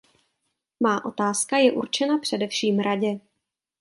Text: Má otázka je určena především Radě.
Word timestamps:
Má 0.83 1.05
otázka 1.05 1.57
je 1.57 1.71
určena 1.71 2.17
především 2.19 2.79
Radě. 2.79 3.19